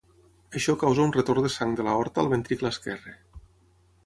[0.59, 3.15] Això causa un retorn de sang de l'aorta al ventricle esquerre.